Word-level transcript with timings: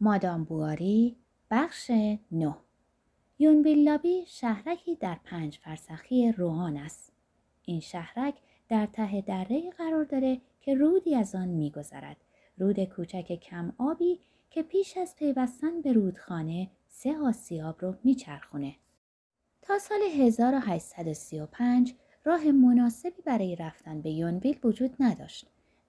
مادام 0.00 0.44
بواری 0.44 1.16
بخش 1.50 1.90
نه 2.32 2.56
یونویلابی 3.38 4.24
شهرکی 4.26 4.94
در 4.94 5.16
پنج 5.24 5.58
فرسخی 5.58 6.32
روحان 6.32 6.76
است. 6.76 7.12
این 7.64 7.80
شهرک 7.80 8.34
در 8.68 8.86
ته 8.86 9.20
دره 9.20 9.70
قرار 9.70 10.04
داره 10.04 10.40
که 10.60 10.74
رودی 10.74 11.14
از 11.14 11.34
آن 11.34 11.48
میگذرد. 11.48 12.16
رود 12.58 12.84
کوچک 12.84 13.32
کم 13.32 13.72
آبی 13.78 14.20
که 14.50 14.62
پیش 14.62 14.96
از 14.96 15.16
پیوستن 15.16 15.80
به 15.80 15.92
رودخانه 15.92 16.70
سه 16.88 17.18
آسیاب 17.18 17.76
رو 17.80 17.94
میچرخونه. 18.04 18.74
تا 19.62 19.78
سال 19.78 20.00
1835 20.02 21.94
راه 22.24 22.50
مناسبی 22.50 23.22
برای 23.24 23.56
رفتن 23.56 24.00
به 24.00 24.10
یونویل 24.10 24.58
وجود 24.64 24.96
نداشت. 25.00 25.46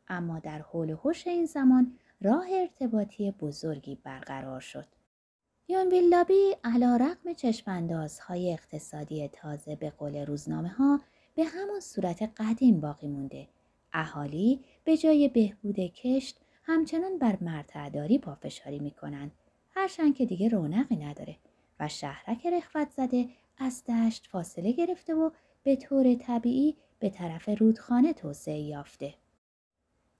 اما 0.07 0.39
در 0.39 0.61
حول 0.61 0.93
و 0.93 1.13
این 1.25 1.45
زمان 1.45 1.93
راه 2.21 2.45
ارتباطی 2.51 3.31
بزرگی 3.31 3.95
برقرار 4.03 4.59
شد. 4.59 4.85
یونویلابی 5.67 6.55
علا 6.63 6.95
رقم 6.95 7.33
چشماندازهای 7.33 8.53
اقتصادی 8.53 9.27
تازه 9.27 9.75
به 9.75 9.89
قول 9.89 10.25
روزنامه 10.25 10.69
ها 10.69 10.99
به 11.35 11.43
همان 11.43 11.79
صورت 11.79 12.31
قدیم 12.37 12.79
باقی 12.79 13.07
مونده. 13.07 13.47
اهالی 13.93 14.59
به 14.83 14.97
جای 14.97 15.27
بهبود 15.27 15.79
کشت 15.79 16.37
همچنان 16.63 17.17
بر 17.17 17.37
مرتعداری 17.41 18.17
پافشاری 18.17 18.79
می‌کنند. 18.79 19.31
هرچند 19.71 20.15
که 20.15 20.25
دیگه 20.25 20.49
رونقی 20.49 20.95
نداره 20.95 21.35
و 21.79 21.87
شهرک 21.87 22.45
رخوت 22.45 22.89
زده 22.89 23.29
از 23.57 23.83
دشت 23.83 24.27
فاصله 24.27 24.71
گرفته 24.71 25.13
و 25.13 25.29
به 25.63 25.75
طور 25.75 26.15
طبیعی 26.15 26.75
به 26.99 27.09
طرف 27.09 27.49
رودخانه 27.49 28.13
توسعه 28.13 28.59
یافته. 28.59 29.13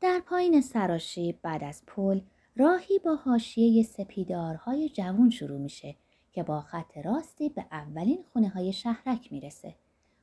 در 0.01 0.19
پایین 0.25 0.61
سراشی 0.61 1.39
بعد 1.41 1.63
از 1.63 1.83
پل 1.87 2.21
راهی 2.55 2.99
با 2.99 3.15
حاشیه 3.15 3.83
سپیدارهای 3.83 4.89
جوون 4.89 5.29
شروع 5.29 5.57
میشه 5.59 5.95
که 6.31 6.43
با 6.43 6.61
خط 6.61 6.97
راستی 6.97 7.49
به 7.49 7.65
اولین 7.71 8.23
خونه 8.33 8.49
های 8.49 8.73
شهرک 8.73 9.31
می‌رسه. 9.31 9.75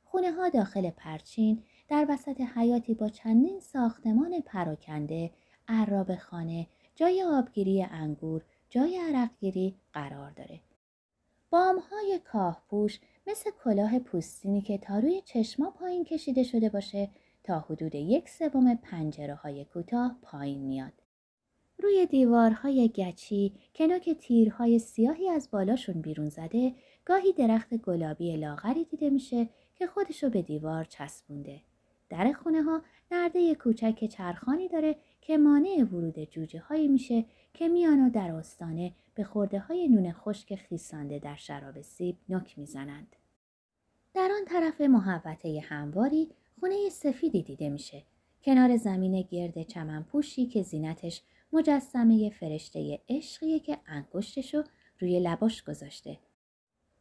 خونه 0.05 0.31
ها 0.31 0.49
داخل 0.49 0.89
پرچین 0.89 1.63
در 1.87 2.05
وسط 2.09 2.41
حیاتی 2.41 2.93
با 2.93 3.09
چندین 3.09 3.59
ساختمان 3.59 4.41
پراکنده، 4.45 5.31
عراب 5.67 6.15
خانه، 6.15 6.67
جای 6.95 7.23
آبگیری 7.23 7.83
انگور، 7.83 8.43
جای 8.69 8.97
عرقگیری 8.97 9.75
قرار 9.93 10.31
داره. 10.31 10.59
بامهای 11.49 12.19
کاهپوش 12.25 12.99
مثل 13.27 13.51
کلاه 13.63 13.99
پوستینی 13.99 14.61
که 14.61 14.77
تا 14.77 14.99
روی 14.99 15.21
چشما 15.25 15.71
پایین 15.71 16.03
کشیده 16.03 16.43
شده 16.43 16.69
باشه 16.69 17.09
تا 17.47 17.59
حدود 17.59 17.95
یک 17.95 18.29
سوم 18.29 18.75
پنجره 18.75 19.35
های 19.35 19.65
کوتاه 19.65 20.15
پایین 20.21 20.61
میاد. 20.61 20.93
روی 21.79 22.05
دیوارهای 22.05 22.89
گچی 22.89 23.53
که 23.73 23.87
نوک 23.87 24.09
تیرهای 24.09 24.79
سیاهی 24.79 25.29
از 25.29 25.51
بالاشون 25.51 26.01
بیرون 26.01 26.29
زده 26.29 26.75
گاهی 27.05 27.33
درخت 27.33 27.73
گلابی 27.73 28.37
لاغری 28.37 28.85
دیده 28.85 29.09
میشه 29.09 29.49
که 29.75 29.87
خودشو 29.87 30.29
به 30.29 30.41
دیوار 30.41 30.83
چسبونده. 30.83 31.61
در 32.09 32.33
خونه 32.33 32.61
ها 32.63 32.81
نرده 33.11 33.55
کوچک 33.55 34.05
چرخانی 34.05 34.67
داره 34.67 34.95
که 35.21 35.37
مانع 35.37 35.83
ورود 35.83 36.23
جوجه 36.23 36.59
هایی 36.59 36.87
میشه 36.87 37.25
که 37.53 37.67
میان 37.67 38.09
در 38.09 38.31
آستانه 38.31 38.93
به 39.15 39.23
خورده 39.23 39.59
های 39.59 39.87
نون 39.87 40.11
خشک 40.11 40.55
خیسانده 40.55 41.19
در 41.19 41.35
شراب 41.35 41.81
سیب 41.81 42.17
نک 42.29 42.59
می‌زنند. 42.59 43.15
در 44.13 44.29
آن 44.37 44.45
طرف 44.45 44.81
محوطه 44.81 45.63
همواری 45.63 46.29
خونه 46.59 46.89
سفیدی 46.89 47.43
دیده 47.43 47.69
میشه. 47.69 48.03
کنار 48.43 48.77
زمین 48.77 49.21
گرد 49.21 49.63
چمن 49.63 50.03
پوشی 50.03 50.45
که 50.45 50.61
زینتش 50.61 51.21
مجسمه 51.53 52.29
فرشته 52.29 52.99
عشقیه 53.09 53.59
که 53.59 53.77
انگشتشو 53.87 54.63
روی 54.99 55.19
لباش 55.19 55.63
گذاشته. 55.63 56.17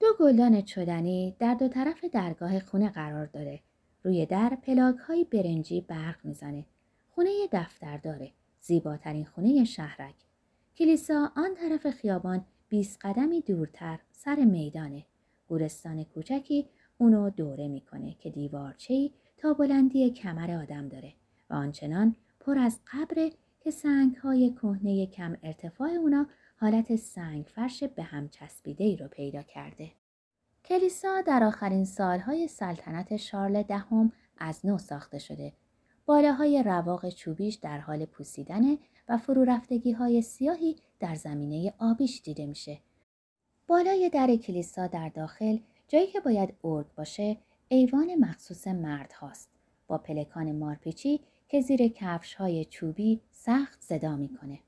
دو 0.00 0.06
گلدان 0.20 0.62
چدنی 0.62 1.36
در 1.38 1.54
دو 1.54 1.68
طرف 1.68 2.04
درگاه 2.04 2.60
خونه 2.60 2.90
قرار 2.90 3.26
داره. 3.26 3.60
روی 4.02 4.26
در 4.26 4.58
پلاک 4.62 4.96
های 4.96 5.24
برنجی 5.24 5.80
برق 5.80 6.24
می‌زنه. 6.24 6.64
خونه 7.10 7.30
دفتر 7.52 7.96
داره. 7.96 8.32
زیباترین 8.60 9.24
خونه 9.24 9.64
شهرک. 9.64 10.14
کلیسا 10.76 11.32
آن 11.36 11.54
طرف 11.54 11.90
خیابان 11.90 12.44
20 12.68 12.98
قدمی 13.00 13.40
دورتر 13.40 13.98
سر 14.12 14.44
میدانه. 14.44 15.04
گورستان 15.48 16.04
کوچکی 16.04 16.66
اونو 16.98 17.30
دوره 17.30 17.68
می‌کنه 17.68 18.14
که 18.14 18.30
دیوارچهی 18.30 19.12
تا 19.36 19.54
بلندی 19.54 20.10
کمر 20.10 20.50
آدم 20.50 20.88
داره 20.88 21.12
و 21.50 21.54
آنچنان 21.54 22.16
پر 22.40 22.58
از 22.58 22.80
قبر 22.92 23.30
که 23.60 23.70
سنگ 23.70 24.16
های 24.16 24.54
کهنه 24.62 25.06
کم 25.06 25.36
ارتفاع 25.42 25.90
اونا 25.90 26.26
حالت 26.56 26.96
سنگ 26.96 27.44
فرش 27.44 27.84
به 27.84 28.02
هم 28.02 28.28
چسبیده 28.28 28.84
ای 28.84 28.96
رو 28.96 29.08
پیدا 29.08 29.42
کرده. 29.42 29.92
کلیسا 30.64 31.20
در 31.20 31.44
آخرین 31.44 31.84
سالهای 31.84 32.48
سلطنت 32.48 33.16
شارل 33.16 33.62
دهم 33.62 34.12
از 34.38 34.66
نو 34.66 34.78
ساخته 34.78 35.18
شده. 35.18 35.52
بالاهای 36.06 36.62
رواق 36.62 37.08
چوبیش 37.08 37.54
در 37.54 37.78
حال 37.78 38.04
پوسیدنه 38.04 38.78
و 39.08 39.18
فرو 39.18 39.44
رفتگی 39.44 39.92
های 39.92 40.22
سیاهی 40.22 40.76
در 41.00 41.14
زمینه 41.14 41.74
آبیش 41.78 42.22
دیده 42.24 42.46
میشه. 42.46 42.80
بالای 43.66 44.10
در 44.12 44.36
کلیسا 44.36 44.86
در 44.86 45.08
داخل 45.08 45.58
جایی 45.88 46.06
که 46.06 46.20
باید 46.20 46.54
ارگ 46.64 46.86
باشه 46.96 47.36
ایوان 47.68 48.14
مخصوص 48.14 48.66
مرد 48.66 49.12
هاست 49.12 49.50
با 49.86 49.98
پلکان 49.98 50.52
مارپیچی 50.52 51.20
که 51.48 51.60
زیر 51.60 51.88
کفش 51.88 52.34
های 52.34 52.64
چوبی 52.64 53.20
سخت 53.30 53.82
صدا 53.82 54.16
می‌کنه. 54.16 54.58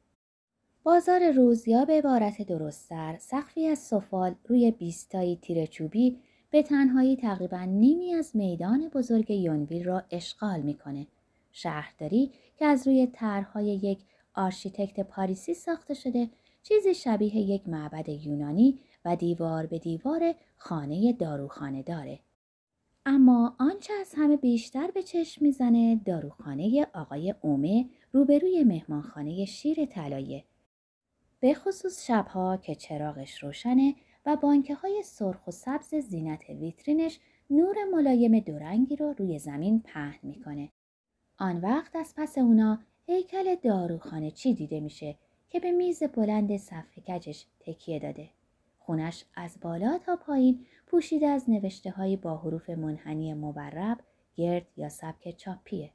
بازار 0.82 1.30
روز 1.30 1.68
یا 1.68 1.84
به 1.84 1.92
عبارت 1.92 2.42
درستتر 2.42 3.16
سقفی 3.20 3.66
از 3.66 3.78
سفال 3.78 4.34
روی 4.48 4.70
بیستایی 4.70 5.38
تیر 5.42 5.66
چوبی 5.66 6.18
به 6.50 6.62
تنهایی 6.62 7.16
تقریبا 7.16 7.64
نیمی 7.64 8.14
از 8.14 8.36
میدان 8.36 8.88
بزرگ 8.88 9.30
یونویل 9.30 9.84
را 9.84 10.02
اشغال 10.10 10.60
می‌کنه. 10.60 11.06
شهرداری 11.52 12.30
که 12.56 12.66
از 12.66 12.86
روی 12.86 13.06
طرحهای 13.06 13.66
یک 13.66 13.98
آرشیتکت 14.34 15.00
پاریسی 15.00 15.54
ساخته 15.54 15.94
شده 15.94 16.28
چیزی 16.62 16.94
شبیه 16.94 17.36
یک 17.36 17.68
معبد 17.68 18.08
یونانی 18.08 18.78
و 19.04 19.16
دیوار 19.16 19.66
به 19.66 19.78
دیوار 19.78 20.34
خانه 20.56 21.12
داروخانه 21.12 21.82
داره. 21.82 22.18
اما 23.10 23.56
آنچه 23.58 23.92
از 24.00 24.14
همه 24.16 24.36
بیشتر 24.36 24.90
به 24.90 25.02
چشم 25.02 25.44
می‌زنه 25.44 26.00
داروخانه 26.04 26.86
آقای 26.94 27.34
اومه 27.40 27.88
روبروی 28.12 28.64
مهمانخانه 28.64 29.44
شیر 29.44 29.86
طلایه 29.86 30.44
به 31.40 31.54
خصوص 31.54 32.06
شبها 32.06 32.56
که 32.56 32.74
چراغش 32.74 33.42
روشنه 33.42 33.94
و 34.26 34.36
بانکه 34.36 34.74
های 34.74 35.02
سرخ 35.04 35.46
و 35.46 35.50
سبز 35.50 35.94
زینت 35.94 36.50
ویترینش 36.50 37.20
نور 37.50 37.76
ملایم 37.92 38.38
دورنگی 38.38 38.96
رو 38.96 39.14
روی 39.18 39.38
زمین 39.38 39.80
پهن 39.80 40.20
می‌کنه. 40.22 40.68
آن 41.38 41.60
وقت 41.60 41.96
از 41.96 42.14
پس 42.16 42.38
اونا 42.38 42.78
هیکل 43.06 43.54
داروخانه 43.54 44.30
چی 44.30 44.54
دیده 44.54 44.80
میشه 44.80 45.18
که 45.50 45.60
به 45.60 45.72
میز 45.72 46.02
بلند 46.02 46.56
صفحه 46.56 47.02
کجش 47.06 47.46
تکیه 47.60 47.98
داده. 47.98 48.30
خونش 48.88 49.24
از 49.34 49.58
بالا 49.60 49.98
تا 49.98 50.16
پایین 50.16 50.66
پوشیده 50.86 51.26
از 51.26 51.50
نوشته 51.50 51.90
های 51.90 52.16
با 52.16 52.36
حروف 52.36 52.70
منحنی 52.70 53.34
مبرب 53.34 53.98
گرد 54.34 54.66
یا 54.76 54.88
سبک 54.88 55.36
چاپیه. 55.36 55.90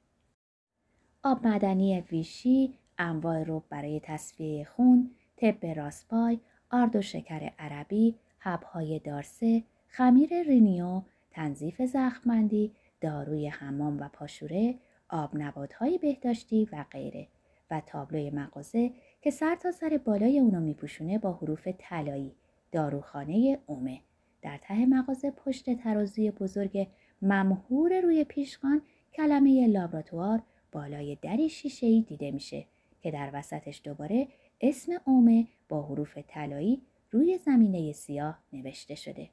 آب 1.24 1.48
مدنی 1.48 2.02
ویشی، 2.02 2.74
انواع 2.98 3.44
روب 3.44 3.64
برای 3.70 4.00
تصفیه 4.04 4.66
خون، 4.66 5.12
طب 5.38 5.66
راسپای، 5.66 6.40
آرد 6.72 6.96
و 6.96 7.02
شکر 7.02 7.52
عربی، 7.60 8.16
حبهای 8.40 9.00
دارسه، 9.00 9.64
خمیر 9.88 10.44
رینیو، 10.44 11.02
تنظیف 11.32 11.82
زخمندی، 11.82 12.72
داروی 13.02 13.48
حمام 13.48 14.00
و 14.00 14.10
پاشوره، 14.14 14.76
آب 15.10 15.30
نباتهای 15.34 15.98
بهداشتی 15.98 16.70
و 16.72 16.86
غیره 16.92 17.28
و 17.72 17.82
تابلوی 17.86 18.30
مغازه 18.30 18.92
که 19.22 19.32
سر 19.32 19.56
تا 19.56 19.72
سر 19.72 20.00
بالای 20.06 20.40
اونو 20.40 20.60
میپوشونه 20.60 21.18
با 21.18 21.34
حروف 21.34 21.68
طلایی 21.78 22.32
داروخانه 22.74 23.60
اومه 23.66 24.00
در 24.42 24.58
ته 24.58 24.86
مغازه 24.86 25.32
پشت 25.32 25.76
ترازوی 25.76 26.32
بزرگ 26.32 26.88
ممهور 27.22 28.02
روی 28.02 28.24
پیشخان 28.24 28.82
کلمه 29.14 29.68
لابراتوار 29.68 30.42
بالای 30.72 31.18
دری 31.22 31.50
شیشهای 31.50 32.02
دیده 32.02 32.32
میشه 32.32 32.66
که 33.02 33.12
در 33.12 33.30
وسطش 33.34 33.82
دوباره 33.84 34.28
اسم 34.62 34.92
اومه 35.06 35.48
با 35.70 35.82
حروف 35.82 36.18
طلایی 36.28 36.82
روی 37.12 37.38
زمینه 37.38 37.92
سیاه 37.92 38.40
نوشته 38.54 38.96
شده. 38.96 39.30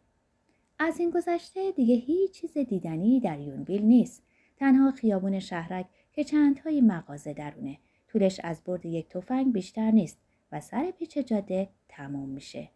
از 0.78 1.00
این 1.00 1.10
گذشته 1.10 1.72
دیگه 1.72 1.94
هیچ 1.94 2.30
چیز 2.32 2.58
دیدنی 2.58 3.20
در 3.20 3.40
یونویل 3.40 3.82
نیست. 3.82 4.22
تنها 4.56 4.90
خیابون 4.90 5.38
شهرک 5.38 5.86
که 6.12 6.24
چندهای 6.24 6.80
مغازه 6.80 7.32
درونه. 7.32 7.78
طولش 8.08 8.40
از 8.44 8.64
برد 8.64 8.86
یک 8.86 9.08
تفنگ 9.08 9.52
بیشتر 9.52 9.90
نیست 9.90 10.20
و 10.52 10.60
سر 10.60 10.90
پیچ 10.90 11.18
جاده 11.18 11.68
تموم 11.88 12.28
میشه. 12.28 12.68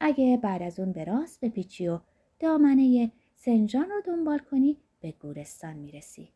اگه 0.00 0.36
بعد 0.42 0.62
از 0.62 0.80
اون 0.80 0.92
به 0.92 1.04
راست 1.04 1.40
بپیچی 1.40 1.88
و 1.88 1.98
دامنه 2.40 3.12
سنجان 3.36 3.90
رو 3.90 4.00
دنبال 4.04 4.38
کنی 4.38 4.76
به 5.00 5.12
گورستان 5.12 5.76
می‌رسی. 5.76 6.28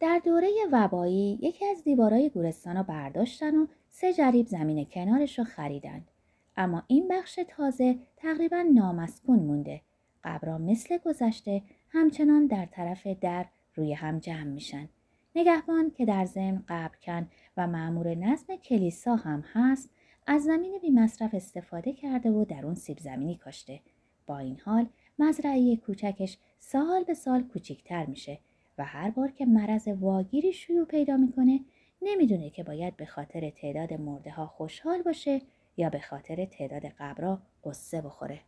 در 0.00 0.20
دوره 0.24 0.48
وبایی 0.72 1.38
یکی 1.42 1.66
از 1.66 1.84
دیوارای 1.84 2.30
گورستان 2.30 2.76
رو 2.76 2.82
برداشتن 2.82 3.56
و 3.56 3.66
سه 3.88 4.12
جریب 4.12 4.46
زمین 4.46 4.84
کنارش 4.84 5.38
رو 5.38 5.44
خریدند. 5.44 6.10
اما 6.56 6.82
این 6.86 7.08
بخش 7.08 7.40
تازه 7.48 7.98
تقریبا 8.16 8.62
نامسکون 8.74 9.38
مونده. 9.38 9.80
قبرا 10.24 10.58
مثل 10.58 10.98
گذشته 10.98 11.62
همچنان 11.90 12.46
در 12.46 12.66
طرف 12.66 13.06
در 13.06 13.46
روی 13.74 13.92
هم 13.92 14.18
جمع 14.18 14.44
میشن. 14.44 14.88
نگهبان 15.34 15.90
که 15.90 16.04
در 16.04 16.24
ضمن 16.24 16.64
قبرکن 16.68 17.28
و 17.56 17.66
معمور 17.66 18.14
نظم 18.14 18.56
کلیسا 18.56 19.16
هم 19.16 19.44
هست 19.52 19.90
از 20.28 20.42
زمین 20.42 20.78
بی 20.78 20.90
مصرف 20.90 21.34
استفاده 21.34 21.92
کرده 21.92 22.30
و 22.30 22.44
در 22.44 22.64
اون 22.66 22.74
سیب 22.74 22.98
زمینی 22.98 23.36
کاشته. 23.36 23.80
با 24.26 24.38
این 24.38 24.60
حال 24.64 24.88
مزرعه 25.18 25.76
کوچکش 25.76 26.38
سال 26.58 27.04
به 27.04 27.14
سال 27.14 27.42
کوچیکتر 27.42 28.06
میشه 28.06 28.38
و 28.78 28.84
هر 28.84 29.10
بار 29.10 29.30
که 29.30 29.46
مرض 29.46 29.88
واگیری 29.88 30.52
شیوع 30.52 30.84
پیدا 30.84 31.16
می‌کنه 31.16 31.60
نمی‌دونه 32.02 32.50
که 32.50 32.64
باید 32.64 32.96
به 32.96 33.06
خاطر 33.06 33.50
تعداد 33.50 33.92
مرده 33.92 34.30
ها 34.30 34.46
خوشحال 34.46 35.02
باشه 35.02 35.42
یا 35.76 35.90
به 35.90 36.00
خاطر 36.00 36.44
تعداد 36.44 36.84
قبرا 36.84 37.42
قصه 37.64 38.00
بخوره. 38.00 38.40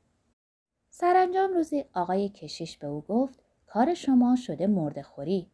سرانجام 0.91 1.53
روزی 1.53 1.85
آقای 1.95 2.29
کشیش 2.29 2.77
به 2.77 2.87
او 2.87 3.01
گفت 3.01 3.43
کار 3.67 3.95
شما 3.95 4.37
شده 4.37 4.67
مرده 4.67 5.03
خوری. 5.03 5.47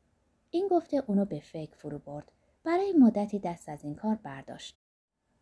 این 0.51 0.69
گفته 0.69 1.03
اونو 1.07 1.25
به 1.25 1.41
فکر 1.41 1.77
فرو 1.77 1.99
برد. 1.99 2.33
برای 2.65 2.93
مدتی 2.93 3.39
دست 3.39 3.69
از 3.69 3.85
این 3.85 3.95
کار 3.95 4.15
برداشت. 4.15 4.84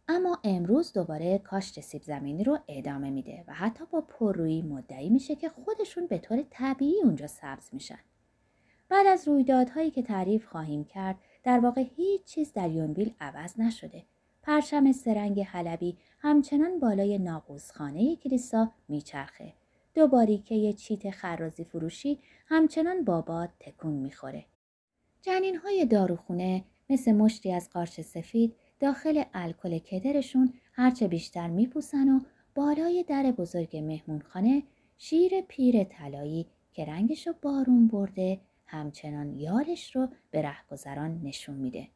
اما 0.08 0.38
امروز 0.44 0.92
دوباره 0.92 1.38
کاشت 1.38 1.80
سیب 1.80 2.02
زمینی 2.02 2.44
رو 2.44 2.58
ادامه 2.68 3.10
میده 3.10 3.44
و 3.48 3.54
حتی 3.54 3.84
با 3.90 4.00
پررویی 4.00 4.62
مدعی 4.62 5.10
میشه 5.10 5.34
که 5.34 5.48
خودشون 5.48 6.06
به 6.06 6.18
طور 6.18 6.44
طبیعی 6.50 7.02
اونجا 7.02 7.26
سبز 7.26 7.68
میشن. 7.72 7.98
بعد 8.88 9.06
از 9.06 9.28
رویدادهایی 9.28 9.90
که 9.90 10.02
تعریف 10.02 10.46
خواهیم 10.46 10.84
کرد 10.84 11.16
در 11.42 11.58
واقع 11.58 11.84
هیچ 11.96 12.24
چیز 12.24 12.52
در 12.52 12.70
یونویل 12.70 13.14
عوض 13.20 13.60
نشده. 13.60 14.04
پرچم 14.42 14.92
سرنگ 14.92 15.40
حلبی 15.40 15.96
همچنان 16.18 16.80
بالای 16.80 17.18
ناقوسخانه 17.18 18.16
کلیسا 18.16 18.70
میچرخه. 18.88 19.52
دو 19.94 20.26
یه 20.50 20.72
چیت 20.72 21.10
خرازی 21.10 21.64
فروشی 21.64 22.18
همچنان 22.46 23.04
باباد 23.04 23.50
تکون 23.60 23.92
می‌خوره. 23.92 24.44
جنین 25.22 25.56
های 25.56 25.86
داروخونه 25.86 26.64
مثل 26.90 27.12
مشتی 27.12 27.52
از 27.52 27.70
قارچ 27.70 28.00
سفید 28.00 28.56
داخل 28.82 29.22
الکل 29.34 29.78
کدرشون 29.78 30.52
هرچه 30.72 31.08
بیشتر 31.08 31.48
میپوسن 31.48 32.08
و 32.08 32.20
بالای 32.54 33.04
در 33.08 33.32
بزرگ 33.32 33.76
مهمونخانه 33.76 34.62
شیر 34.98 35.40
پیر 35.40 35.84
طلایی 35.84 36.46
که 36.72 36.84
رنگشو 36.84 37.32
بارون 37.42 37.88
برده 37.88 38.40
همچنان 38.66 39.38
یارش 39.38 39.96
رو 39.96 40.08
به 40.30 40.42
رهگذران 40.42 41.20
نشون 41.22 41.54
میده. 41.54 41.88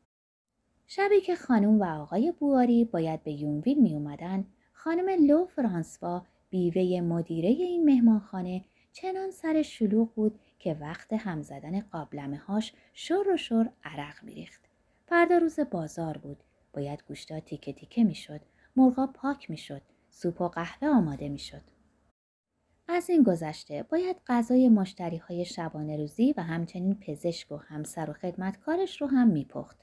شبی 0.86 1.20
که 1.20 1.36
خانم 1.36 1.80
و 1.80 1.84
آقای 1.84 2.32
بواری 2.32 2.84
باید 2.84 3.22
به 3.22 3.32
یونویل 3.32 3.82
می 3.82 3.94
اومدن، 3.94 4.44
خانم 4.72 5.26
لو 5.26 5.44
فرانسوا 5.44 6.26
بیوه 6.50 7.00
مدیره 7.00 7.48
این 7.48 7.84
مهمانخانه 7.84 8.64
چنان 8.92 9.30
سر 9.30 9.62
شلوغ 9.62 10.14
بود 10.14 10.38
که 10.58 10.76
وقت 10.80 11.12
هم 11.12 11.42
زدن 11.42 11.80
قابلمه 11.80 12.36
هاش 12.36 12.72
شر 12.94 13.28
و 13.34 13.36
شر 13.36 13.70
عرق 13.84 14.24
میریخت. 14.24 14.60
فردا 15.06 15.38
روز 15.38 15.60
بازار 15.60 16.18
بود. 16.18 16.42
باید 16.76 17.04
گوشتا 17.08 17.40
تیکه 17.40 17.72
تیکه 17.72 18.04
می‌شد. 18.04 18.40
مرغا 18.76 19.06
پاک 19.06 19.50
می‌شد. 19.50 19.82
سوپ 20.10 20.40
و 20.40 20.48
قهوه 20.48 20.88
آماده 20.88 21.28
می‌شد. 21.28 21.62
از 22.88 23.10
این 23.10 23.22
گذشته 23.22 23.82
باید 23.82 24.16
غذای 24.26 24.68
مشتری 24.68 25.16
های 25.16 25.44
شبانه 25.44 25.96
روزی 25.96 26.34
و 26.36 26.42
همچنین 26.42 26.94
پزشک 26.94 27.52
و 27.52 27.56
همسر 27.56 28.10
و 28.10 28.12
خدمتکارش 28.12 29.00
رو 29.00 29.06
هم 29.06 29.28
میپخت. 29.28 29.76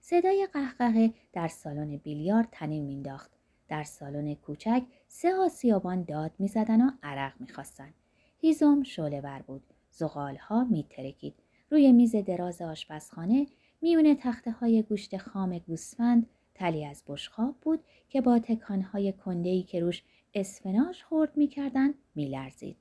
صدای 0.00 0.48
قهقهه 0.52 1.14
در 1.32 1.48
سالن 1.48 1.96
بیلیارد 1.96 2.48
تنین 2.52 2.84
مینداخت. 2.84 3.30
در 3.68 3.84
سالن 3.84 4.34
کوچک 4.34 4.82
سه 5.08 5.34
آسیابان 5.34 6.02
داد 6.02 6.30
می‌زدن 6.38 6.80
و 6.80 6.90
عرق 7.02 7.32
می‌خواستن. 7.40 7.94
هیزم 8.38 8.82
شعله 8.82 9.20
بر 9.20 9.42
بود. 9.42 9.62
زغال 9.90 10.36
ها 10.36 10.64
میترکید. 10.64 11.34
روی 11.70 11.92
میز 11.92 12.16
دراز 12.16 12.62
آشپزخانه 12.62 13.46
میون 13.82 14.14
تخته 14.14 14.50
های 14.50 14.82
گوشت 14.82 15.16
خام 15.16 15.58
گوسفند 15.58 16.26
تلی 16.54 16.84
از 16.84 17.02
بشخاب 17.06 17.56
بود 17.62 17.80
که 18.08 18.20
با 18.20 18.38
تکانهای 18.38 19.12
کندهی 19.12 19.62
که 19.62 19.80
روش 19.80 20.02
اسفناش 20.34 21.04
خورد 21.04 21.36
می‌کردن 21.36 21.94
میلرزید. 22.14 22.76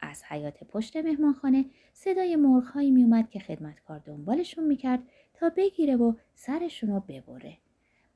از 0.00 0.24
حیات 0.24 0.64
پشت 0.64 0.96
مهمانخانه 0.96 1.64
صدای 1.92 2.36
مرغهایی 2.36 2.90
میومد 2.90 3.30
که 3.30 3.38
خدمتکار 3.38 3.98
دنبالشون 3.98 4.64
می‌کرد 4.64 5.02
تا 5.34 5.52
بگیره 5.56 5.96
و 5.96 6.14
سرشون 6.34 6.90
رو 6.90 7.00
ببره. 7.00 7.58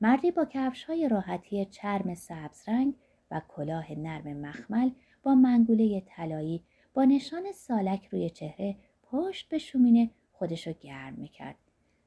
مردی 0.01 0.31
با 0.31 0.45
کفش 0.45 0.83
های 0.83 1.09
راحتی 1.09 1.65
چرم 1.65 2.15
سبز 2.15 2.69
رنگ 2.69 2.93
و 3.31 3.41
کلاه 3.47 3.91
نرم 3.91 4.37
مخمل 4.37 4.89
با 5.23 5.35
منگوله 5.35 6.03
طلایی 6.07 6.63
با 6.93 7.05
نشان 7.05 7.51
سالک 7.51 8.07
روی 8.11 8.29
چهره 8.29 8.75
پشت 9.03 9.49
به 9.49 9.57
شومینه 9.57 10.09
خودشو 10.31 10.73
گرم 10.81 11.13
می‌کرد. 11.13 11.55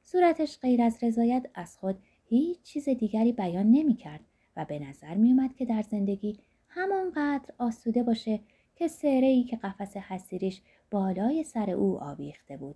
صورتش 0.03 0.59
غیر 0.59 0.81
از 0.81 1.03
رضایت 1.03 1.49
از 1.53 1.77
خود 1.77 1.95
هیچ 2.25 2.61
چیز 2.61 2.89
دیگری 2.89 3.31
بیان 3.31 3.65
نمی‌کرد 3.65 4.21
و 4.57 4.65
به 4.65 4.79
نظر 4.79 5.15
میومد 5.15 5.55
که 5.55 5.65
در 5.65 5.81
زندگی 5.81 6.39
همانقدر 6.69 7.53
آسوده 7.57 8.03
باشه 8.03 8.39
که 8.75 8.87
سره 8.87 9.27
ای 9.27 9.43
که 9.43 9.57
قفس 9.57 9.97
حسیریش 9.97 10.61
بالای 10.91 11.43
سر 11.43 11.69
او 11.71 12.03
آویخته 12.03 12.57
بود. 12.57 12.75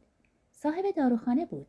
صاحب 0.51 0.85
داروخانه 0.95 1.45
بود. 1.45 1.67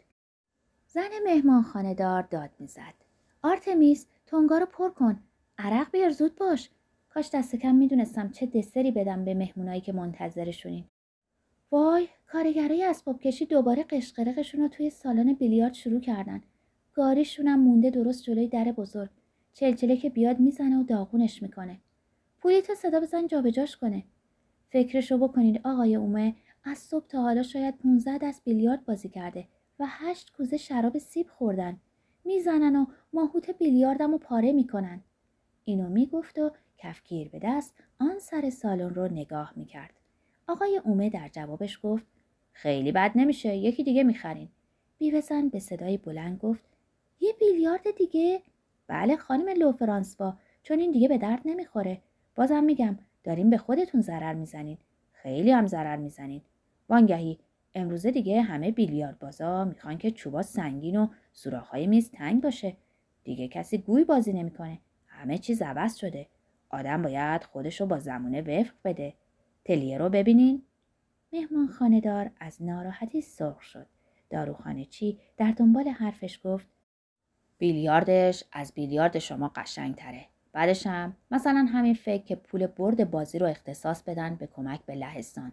زن 0.87 1.09
مهمان 1.27 1.93
دار 1.93 2.23
داد 2.23 2.51
می‌زد. 2.59 2.95
آرتمیس 3.43 4.07
تونگا 4.27 4.59
رو 4.59 4.67
پر 4.67 4.91
کن. 4.91 5.23
عرق 5.59 5.91
بیار 5.91 6.11
زود 6.11 6.37
باش. 6.37 6.71
کاش 7.09 7.31
دست 7.35 7.57
کم 7.57 7.75
می‌دونستم 7.75 8.31
چه 8.31 8.47
دسری 8.47 8.91
بدم 8.91 9.25
به 9.25 9.35
مهمونایی 9.35 9.81
که 9.81 9.93
منتظرشونین. 9.93 10.85
وای 11.71 12.09
کارگرای 12.33 12.85
اسباب 12.85 13.21
کشی 13.21 13.47
دوباره 13.47 13.83
قشقرقشون 13.83 14.61
رو 14.61 14.69
توی 14.69 14.91
سالن 14.91 15.33
بیلیارد 15.33 15.75
شروع 15.75 16.01
کردن. 16.01 16.43
گاریشونم 16.95 17.61
مونده 17.61 17.91
درست 17.91 18.23
جلوی 18.23 18.49
در 18.49 18.65
بزرگ. 18.65 19.11
چلچله 19.53 19.97
که 19.97 20.11
بیاد 20.11 20.41
می‌زنه 20.41 20.81
و 20.81 20.83
داغونش 20.83 21.43
می‌کنه. 21.43 21.81
پولیتو 22.41 22.75
صدا 22.75 23.01
بزن 23.01 23.27
جابجاش 23.27 23.77
کنه. 23.77 24.05
فکرشو 24.71 25.19
بکنید 25.19 25.61
آقای 25.65 25.97
اومه 25.97 26.35
از 26.65 26.79
صبح 26.79 27.07
تا 27.07 27.23
حالا 27.23 27.43
شاید 27.43 27.79
15 27.79 28.19
دست 28.19 28.45
بیلیارد 28.45 28.85
بازی 28.85 29.09
کرده 29.09 29.49
و 29.79 29.85
هشت 29.89 30.33
کوزه 30.37 30.57
شراب 30.57 30.99
سیب 30.99 31.27
خوردن. 31.29 31.81
می‌زنن 32.25 32.77
و 32.77 32.87
ماهوت 33.13 33.51
بیلیاردم 33.51 34.19
پاره 34.19 34.53
می‌کنن. 34.53 35.01
اینو 35.65 35.89
می‌گفت 35.89 36.39
و 36.39 36.51
کفگیر 36.79 37.29
به 37.29 37.41
دست 37.43 37.75
آن 37.99 38.19
سر 38.19 38.51
سالن 38.51 38.95
رو 38.95 39.09
نگاه 39.13 39.53
می‌کرد. 39.57 39.95
آقای 40.49 40.81
اومه 40.85 41.11
در 41.11 41.29
جوابش 41.33 41.81
گفت 41.83 42.07
خیلی 42.61 42.93
بد 42.93 43.13
نمیشه 43.15 43.57
یکی 43.57 43.85
دیگه 43.85 44.05
می‌خرین. 44.05 44.49
بیوزن 44.99 45.49
به 45.49 45.59
صدای 45.59 45.97
بلند 45.97 46.39
گفت 46.39 46.65
یه 47.21 47.33
بیلیارد 47.41 47.97
دیگه؟ 47.97 48.43
بله 48.87 49.17
خانم 49.17 49.49
لو 49.49 49.73
فرانسوا 49.73 50.37
چون 50.63 50.79
این 50.79 50.91
دیگه 50.91 51.09
به 51.09 51.19
درد 51.19 51.41
نمی‌خوره. 51.45 51.99
بازم 52.35 52.65
میگم 52.65 52.99
داریم 53.25 53.51
به 53.51 53.59
خودتون 53.59 54.01
ضرر 54.01 54.35
می‌زنین. 54.35 54.79
خیلی 55.13 55.51
هم 55.51 55.67
ضرر 55.67 55.97
می‌زنین. 55.97 56.43
وانگهی 56.89 57.39
امروزه 57.75 58.11
دیگه 58.11 58.43
همه 58.43 58.71
بیلیارد 58.71 59.19
بازا 59.19 59.65
می‌خوان 59.65 59.99
که 59.99 60.11
چوبا 60.11 60.43
سنگین 60.43 60.97
و 60.97 61.09
سوراخهای 61.33 61.87
میز 61.87 62.11
تنگ 62.11 62.43
باشه. 62.43 62.77
دیگه 63.25 63.49
کسی 63.49 63.79
گوی 63.79 64.05
بازی 64.05 64.33
نمی‌کنه. 64.33 64.79
همه 65.07 65.39
چیز 65.39 65.63
عوض 65.63 65.97
شده. 65.97 66.27
آدم 66.71 67.03
باید 67.03 67.45
خودشو 67.45 67.87
با 67.87 67.99
زمونه 67.99 68.43
وفق 68.43 68.75
بده. 68.85 69.15
تلیه 69.65 69.99
رو 69.99 70.09
ببینین؟ 70.09 70.63
مهمان 71.33 71.69
خاندار 71.69 72.31
از 72.41 72.63
ناراحتی 72.63 73.21
سرخ 73.21 73.61
شد. 73.61 73.87
داروخانه 74.31 74.85
چی 74.85 75.19
در 75.37 75.53
دنبال 75.53 75.89
حرفش 75.89 76.41
گفت 76.45 76.69
بیلیاردش 77.59 78.45
از 78.53 78.73
بیلیارد 78.75 79.19
شما 79.19 79.53
قشنگ 79.57 79.95
تره. 79.95 80.27
بعدش 80.53 80.87
هم 80.87 81.17
مثلا 81.31 81.67
همین 81.73 81.95
فکر 81.95 82.25
که 82.25 82.37
پول 82.37 82.67
برد 82.67 83.11
بازی 83.11 83.39
رو 83.39 83.47
اختصاص 83.47 84.03
بدن 84.03 84.35
به 84.35 84.47
کمک 84.47 84.81
به 84.87 84.95
لهستان. 84.95 85.53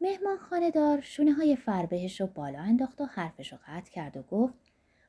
مهمان 0.00 0.38
خاندار 0.38 1.00
شونه 1.00 1.32
های 1.32 1.56
فربهش 1.56 2.20
رو 2.20 2.26
بالا 2.26 2.58
انداخت 2.58 3.00
و 3.00 3.04
حرفش 3.04 3.52
رو 3.52 3.58
قطع 3.66 3.90
کرد 3.90 4.16
و 4.16 4.22
گفت 4.22 4.54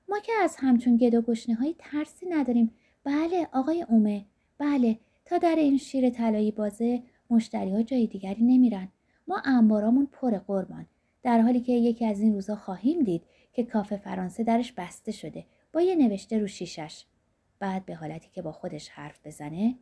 ما 0.10 0.20
که 0.20 0.32
از 0.44 0.56
همچون 0.60 0.98
گد 0.98 1.16
و 1.16 1.22
گشنه 1.22 1.56
های 1.56 1.76
ترسی 1.80 2.26
نداریم. 2.26 2.72
بله 3.04 3.48
آقای 3.52 3.86
اومه 3.90 4.26
بله 4.58 5.00
تا 5.26 5.38
در 5.38 5.56
این 5.56 5.78
شیر 5.78 6.10
طلایی 6.10 6.52
بازه 6.52 7.04
مشتری 7.30 7.72
ها 7.72 7.82
جای 7.82 8.08
دیگری 8.08 8.44
نمیرن. 8.44 8.88
ما 9.28 9.42
انبارامون 9.46 10.06
پر 10.12 10.38
قربان. 10.38 10.86
در 11.24 11.42
حالی 11.42 11.60
که 11.60 11.72
یکی 11.72 12.06
از 12.06 12.20
این 12.20 12.34
روزا 12.34 12.56
خواهیم 12.56 13.04
دید 13.04 13.24
که 13.54 13.64
کافه 13.64 13.98
فرانسه 13.98 14.44
درش 14.44 14.72
بسته 14.72 15.12
شده 15.12 15.46
با 15.74 15.82
یه 15.82 15.96
نوشته 15.96 16.40
رو 16.40 16.48
شیشش. 16.48 17.06
بعد 17.60 17.86
به 17.86 17.96
حالتی 17.96 18.30
که 18.30 18.42
با 18.42 18.52
خودش 18.52 18.90
حرف 18.90 19.28
بزنه 19.28 19.76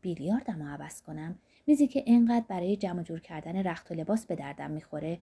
بیلیاردم 0.00 0.62
رو 0.62 0.68
عوض 0.68 1.02
کنم. 1.02 1.38
میزی 1.66 1.86
که 1.86 2.04
انقدر 2.06 2.44
برای 2.48 2.76
جمع 2.76 3.02
جور 3.02 3.20
کردن 3.20 3.56
رخت 3.56 3.90
و 3.90 3.94
لباس 3.94 4.26
به 4.26 4.34
دردم 4.34 4.70
می‌خوره. 4.70 5.22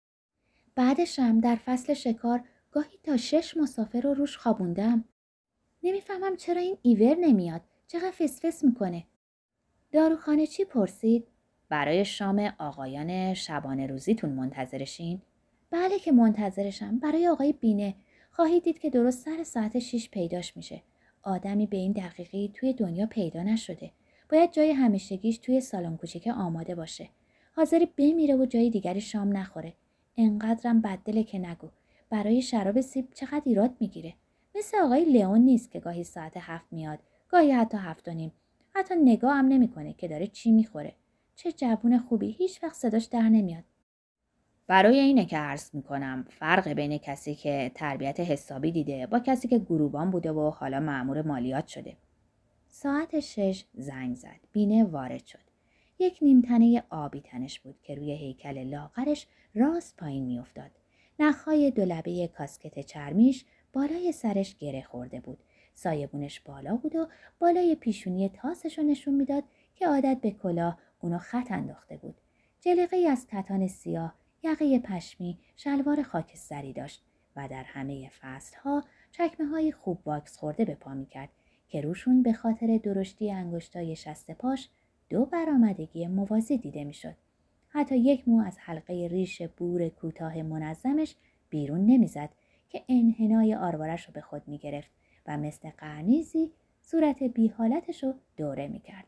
بعدشم 0.74 1.40
در 1.40 1.56
فصل 1.56 1.94
شکار 1.94 2.44
گاهی 2.70 2.98
تا 3.02 3.16
شش 3.16 3.56
مسافر 3.56 4.00
رو 4.00 4.14
روش 4.14 4.36
خوابوندم. 4.36 5.04
نمی‌فهمم 5.82 6.36
چرا 6.36 6.60
این 6.60 6.78
ایور 6.82 7.14
نمیاد. 7.14 7.60
چقدر 7.86 8.10
فسفس 8.10 8.64
می‌کنه. 8.64 9.06
داروخانه 9.92 10.46
چی 10.46 10.64
پرسید؟ 10.64 11.26
برای 11.70 12.04
شام 12.04 12.52
آقایان 12.58 13.34
شبانه 13.34 13.86
روزیتون 13.86 14.30
منتظرشین؟ 14.30 15.20
بله 15.70 15.98
که 15.98 16.12
منتظرشم 16.12 16.98
برای 16.98 17.28
آقای 17.28 17.52
بینه. 17.52 17.94
خواهید 18.30 18.62
دید 18.62 18.78
که 18.78 18.90
درست 18.90 19.24
سر 19.24 19.42
ساعت 19.42 19.78
6 19.78 20.08
پیداش 20.10 20.56
میشه. 20.56 20.82
آدمی 21.22 21.66
به 21.66 21.76
این 21.76 21.92
دقیقی 21.92 22.50
توی 22.54 22.72
دنیا 22.72 23.06
پیدا 23.06 23.42
نشده. 23.42 23.90
باید 24.30 24.52
جای 24.52 24.70
همیشگیش 24.70 25.38
توی 25.38 25.60
سالن 25.60 25.96
کوچیک 25.96 26.26
آماده 26.26 26.74
باشه. 26.74 27.08
حاضر 27.56 27.86
بمیره 27.96 28.36
و 28.36 28.46
جای 28.46 28.70
دیگری 28.70 29.00
شام 29.00 29.36
نخوره. 29.36 29.72
انقدرم 30.16 30.80
بددله 30.80 31.22
که 31.22 31.38
نگو. 31.38 31.68
برای 32.10 32.42
شراب 32.42 32.80
سیب 32.80 33.08
چقدر 33.14 33.42
ایراد 33.44 33.76
می‌گیره. 33.80 34.14
مثل 34.54 34.76
آقای 34.78 35.04
لئون 35.04 35.40
نیست 35.40 35.70
که 35.70 35.80
گاهی 35.80 36.04
ساعت 36.04 36.32
هفت 36.36 36.66
میاد 36.72 36.98
گاهی 37.28 37.52
حتی 37.52 37.78
هفت 37.78 38.08
و 38.08 38.10
نیم. 38.14 38.32
حتی 38.74 38.94
نگاه 38.94 39.34
هم 39.34 39.46
نمی‌کنه 39.48 39.92
که 39.92 40.08
داره 40.08 40.26
چی 40.26 40.52
می‌خوره. 40.52 40.94
چه 41.42 41.52
جوون 41.52 41.98
خوبی. 41.98 42.30
هیچ 42.30 42.62
وقت 42.62 42.74
صداش 42.74 43.04
در 43.04 43.28
نمیاد. 43.28 43.64
برای 44.66 45.00
اینه 45.00 45.24
که 45.24 45.36
عرض 45.36 45.74
می‌کنم 45.74 46.24
فرق 46.30 46.68
بین 46.68 46.98
کسی 46.98 47.34
که 47.34 47.72
تربیت 47.74 48.20
حسابی 48.20 48.72
دیده 48.72 49.06
با 49.06 49.18
کسی 49.18 49.48
که 49.48 49.58
گروبان 49.58 50.10
بوده 50.10 50.32
و 50.32 50.50
حالا 50.50 50.80
معمور 50.80 51.22
مالیات 51.22 51.66
شده. 51.66 51.96
ساعت 52.68 53.20
شش 53.20 53.64
زنگ 53.74 54.16
زد. 54.16 54.40
بینه 54.52 54.84
وارد 54.84 55.26
شد. 55.26 55.38
یک 55.98 56.18
نیمتنه 56.22 56.82
آبی 56.90 57.20
تنش 57.20 57.60
بود 57.60 57.80
که 57.82 57.94
روی 57.94 58.12
هیکل 58.12 58.64
لاغرش 58.64 59.26
راست 59.54 59.96
پایین 59.96 60.24
میافتاد. 60.24 60.70
نخهای 61.18 61.70
دولبه 61.70 62.28
کاسکت 62.28 62.80
چرمیش 62.80 63.44
بالای 63.72 64.12
سرش 64.12 64.56
گره 64.56 64.82
خورده 64.82 65.20
بود. 65.20 65.38
سایبونش 65.74 66.40
بالا 66.40 66.76
بود 66.76 66.96
و 66.96 67.06
بالای 67.38 67.74
پیشونی 67.74 68.28
تاسش 68.28 68.78
رو 68.78 68.84
نشون 68.84 69.14
می‌داد 69.14 69.44
که 69.74 69.86
عادت 69.86 70.18
به 70.20 70.30
کلاه 70.30 70.78
اونو 71.00 71.18
خط 71.18 71.52
انداخته 71.52 71.96
بود 71.96 72.14
جلقه 72.60 72.96
از 72.96 73.26
کتان 73.26 73.66
سیاه 73.66 74.14
یقه 74.42 74.78
پشمی 74.78 75.38
شلوار 75.56 76.02
خاکستری 76.02 76.72
داشت 76.72 77.04
و 77.36 77.48
در 77.48 77.62
همه 77.62 78.10
فصلها 78.20 78.84
چکمه 79.12 79.46
های 79.46 79.72
خوب 79.72 79.98
واکس 80.06 80.36
خورده 80.36 80.64
به 80.64 80.74
پا 80.74 80.94
می‌کرد 80.94 81.28
که 81.68 81.80
روشون 81.80 82.22
به 82.22 82.32
خاطر 82.32 82.78
درشتی 82.82 83.32
انگشتای 83.32 83.96
شست 83.96 84.30
پاش 84.30 84.68
دو 85.08 85.24
برآمدگی 85.24 86.06
موازی 86.06 86.58
دیده 86.58 86.84
می‌شد. 86.84 87.14
حتی 87.68 87.96
یک 87.96 88.28
مو 88.28 88.40
از 88.40 88.58
حلقه 88.58 89.08
ریش 89.10 89.42
بور 89.42 89.88
کوتاه 89.88 90.42
منظمش 90.42 91.16
بیرون 91.50 91.86
نمی‌زد 91.86 92.30
که 92.68 92.84
انحنای 92.88 93.54
آروارش 93.54 94.06
رو 94.06 94.12
به 94.12 94.20
خود 94.20 94.42
می‌گرفت 94.46 94.90
و 95.26 95.38
مثل 95.38 95.70
قرنیزی 95.70 96.52
صورت 96.82 97.22
بی 97.22 97.48
حالتش 97.48 98.04
رو 98.04 98.14
دوره 98.36 98.68
می‌کرد. 98.68 99.06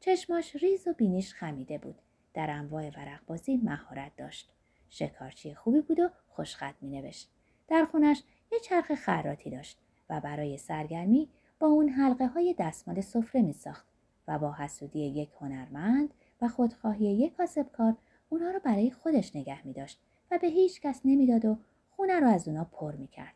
چشماش 0.00 0.56
ریز 0.56 0.88
و 0.88 0.92
بینیش 0.92 1.34
خمیده 1.34 1.78
بود. 1.78 1.98
در 2.34 2.50
انواع 2.50 2.90
ورق 2.90 3.20
بازی 3.26 3.56
مهارت 3.56 4.16
داشت. 4.16 4.50
شکارچی 4.88 5.54
خوبی 5.54 5.80
بود 5.80 6.00
و 6.00 6.08
خوشخط 6.28 6.74
می 6.80 6.88
نوشت. 6.88 7.30
در 7.68 7.84
خونش 7.84 8.22
یه 8.52 8.58
چرخ 8.58 8.94
خراتی 8.94 9.50
داشت 9.50 9.78
و 10.10 10.20
برای 10.20 10.58
سرگرمی 10.58 11.28
با 11.58 11.66
اون 11.66 11.88
حلقه 11.88 12.26
های 12.26 12.54
دستمال 12.58 13.00
سفره 13.00 13.42
می 13.42 13.52
ساخت 13.52 13.86
و 14.28 14.38
با 14.38 14.52
حسودی 14.52 15.00
یک 15.00 15.30
هنرمند 15.40 16.14
و 16.42 16.48
خودخواهی 16.48 17.06
یک 17.06 17.36
کاسبکار 17.36 17.96
اونها 18.28 18.50
رو 18.50 18.60
برای 18.64 18.90
خودش 18.90 19.36
نگه 19.36 19.66
می 19.66 19.72
داشت 19.72 20.00
و 20.30 20.38
به 20.38 20.46
هیچ 20.46 20.80
کس 20.80 21.00
نمی‌داد 21.04 21.44
و 21.44 21.58
خونه 21.90 22.20
رو 22.20 22.26
از 22.26 22.48
اونا 22.48 22.64
پر 22.64 22.94
می 22.94 23.08
کرد. 23.08 23.34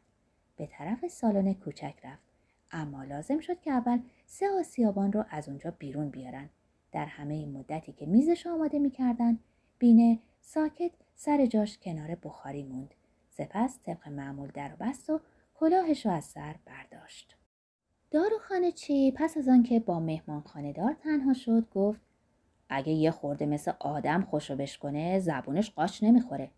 به 0.56 0.66
طرف 0.66 1.06
سالن 1.06 1.54
کوچک 1.54 1.94
رفت 2.04 2.33
اما 2.76 3.04
لازم 3.04 3.40
شد 3.40 3.60
که 3.60 3.70
اول 3.70 3.98
سه 4.26 4.48
آسیابان 4.60 5.12
رو 5.12 5.24
از 5.30 5.48
اونجا 5.48 5.70
بیرون 5.78 6.08
بیارن. 6.08 6.50
در 6.92 7.06
همه 7.06 7.34
این 7.34 7.58
مدتی 7.58 7.92
که 7.92 8.06
میزش 8.06 8.46
آماده 8.46 8.78
می‌کردن 8.78 9.38
بینه 9.78 10.18
ساکت 10.40 10.90
سر 11.14 11.46
جاش 11.46 11.78
کنار 11.78 12.14
بخاری 12.14 12.62
موند. 12.62 12.94
سپس 13.30 13.78
طبق 13.82 14.08
معمول 14.08 14.50
در 14.54 14.72
و 14.72 14.76
بست 14.84 15.10
و 15.10 15.20
کلاهش 15.54 16.06
رو 16.06 16.12
از 16.12 16.24
سر 16.24 16.54
برداشت. 16.64 17.36
داروخانه 18.10 18.72
چی 18.72 19.12
پس 19.12 19.36
از 19.36 19.48
آنکه 19.48 19.80
با 19.80 20.00
مهمان 20.00 20.72
دار 20.72 20.92
تنها 20.92 21.32
شد 21.32 21.68
گفت 21.74 22.00
اگه 22.68 22.92
یه 22.92 23.10
خورده 23.10 23.46
مثل 23.46 23.72
آدم 23.80 24.22
خوشو 24.22 24.56
بشکنه 24.56 25.18
زبونش 25.18 25.70
قاش 25.70 26.02
نمی‌خوره. 26.02 26.50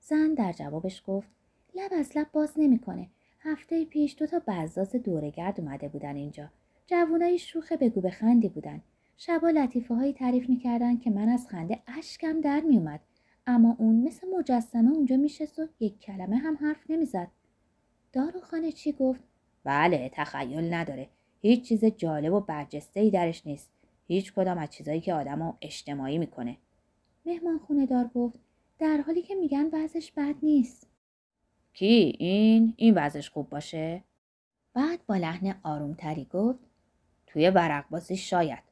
زن 0.00 0.34
در 0.34 0.52
جوابش 0.52 1.02
گفت 1.06 1.28
لب 1.74 1.92
از 1.98 2.16
لب 2.16 2.26
باز 2.32 2.52
نمی‌کنه. 2.56 3.08
هفته 3.44 3.84
پیش 3.84 4.16
دو 4.18 4.26
تا 4.26 4.42
بزاز 4.48 4.92
دورگرد 4.92 5.60
اومده 5.60 5.88
بودن 5.88 6.16
اینجا. 6.16 6.50
جوونای 6.86 7.38
شوخ 7.38 7.72
بگو 7.72 8.00
بخندی 8.00 8.48
بودن. 8.48 8.82
شبا 9.16 9.50
لطیفه 9.50 9.94
هایی 9.94 10.12
تعریف 10.12 10.48
می‌کردن 10.48 10.96
که 10.96 11.10
من 11.10 11.28
از 11.28 11.48
خنده 11.48 11.82
اشکم 11.86 12.40
در 12.40 12.60
میومد. 12.60 13.00
اما 13.46 13.76
اون 13.78 13.94
مثل 13.94 14.26
مجسمه 14.38 14.90
اونجا 14.90 15.16
میشست 15.16 15.58
و 15.58 15.66
یک 15.80 15.98
کلمه 15.98 16.36
هم 16.36 16.56
حرف 16.56 16.90
نمی‌زد. 16.90 17.28
داروخانه 18.12 18.72
چی 18.72 18.92
گفت؟ 18.92 19.20
بله 19.64 20.10
تخیل 20.12 20.74
نداره. 20.74 21.08
هیچ 21.40 21.62
چیز 21.62 21.84
جالب 21.84 22.32
و 22.32 22.40
برجسته 22.40 23.00
ای 23.00 23.10
درش 23.10 23.46
نیست. 23.46 23.70
هیچ 24.06 24.32
کدام 24.32 24.58
از 24.58 24.70
چیزایی 24.70 25.00
که 25.00 25.14
آدم 25.14 25.42
رو 25.42 25.56
اجتماعی 25.60 26.18
می‌کنه. 26.18 26.56
مهمان 27.26 27.58
خونه 27.58 27.86
دار 27.86 28.10
گفت 28.14 28.38
در 28.78 28.96
حالی 28.96 29.22
که 29.22 29.34
میگن 29.34 29.68
وضعش 29.72 30.12
بد 30.12 30.34
نیست. 30.42 30.91
کی 31.72 32.16
این؟ 32.18 32.74
این 32.76 32.94
وضعش 32.94 33.30
خوب 33.30 33.50
باشه؟ 33.50 34.02
بعد 34.74 35.06
با 35.06 35.16
لحن 35.16 35.54
آرومتری 35.62 36.24
گفت 36.24 36.60
توی 37.26 37.50
ورق 37.50 37.84
بازی 37.90 38.16
شاید. 38.16 38.62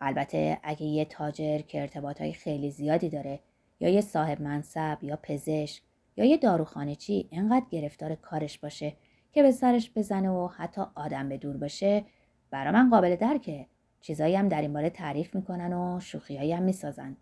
البته 0.00 0.58
اگه 0.62 0.82
یه 0.82 1.04
تاجر 1.04 1.58
که 1.58 1.80
ارتباط 1.80 2.22
خیلی 2.22 2.70
زیادی 2.70 3.08
داره 3.08 3.40
یا 3.80 3.88
یه 3.88 4.00
صاحب 4.00 4.42
منصب 4.42 4.98
یا 5.02 5.18
پزشک 5.22 5.82
یا 6.16 6.24
یه 6.24 6.36
داروخانه 6.36 6.94
چی 6.94 7.28
انقدر 7.32 7.66
گرفتار 7.70 8.14
کارش 8.14 8.58
باشه 8.58 8.92
که 9.32 9.42
به 9.42 9.52
سرش 9.52 9.90
بزنه 9.96 10.30
و 10.30 10.48
حتی 10.48 10.82
آدم 10.94 11.28
به 11.28 11.38
دور 11.38 11.56
باشه 11.56 12.04
برا 12.50 12.72
من 12.72 12.90
قابل 12.90 13.16
درکه 13.16 13.66
چیزایی 14.00 14.36
هم 14.36 14.48
در 14.48 14.60
این 14.60 14.72
باره 14.72 14.90
تعریف 14.90 15.34
می‌کنن 15.34 15.72
و 15.72 16.00
شوخیایی 16.00 16.52
هم 16.52 16.62
می‌سازن 16.62 17.16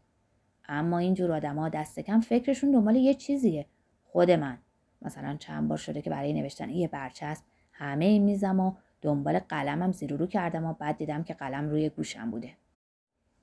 اما 0.69 0.99
اینجور 0.99 1.33
آدما 1.33 1.69
دست 1.69 2.01
کم 2.01 2.21
فکرشون 2.21 2.71
دنبال 2.71 2.97
یه 2.97 3.15
چیزیه 3.15 3.67
خود 4.05 4.31
من 4.31 4.59
مثلا 5.05 5.37
چند 5.37 5.69
بار 5.69 5.79
شده 5.79 6.03
که 6.03 6.11
برای 6.11 6.33
نوشتن 6.33 6.71
یه 6.71 6.89
برچسب 6.89 7.45
همه 7.73 8.05
این 8.05 8.23
میزم 8.23 8.61
و 8.61 8.73
دنبال 9.03 9.39
قلمم 9.39 9.93
زیر 9.93 10.17
رو 10.17 10.27
کردم 10.27 10.65
و 10.65 10.73
بعد 10.73 10.97
دیدم 10.99 11.23
که 11.23 11.35
قلم 11.35 11.69
روی 11.69 11.89
گوشم 11.89 12.31
بوده 12.31 12.51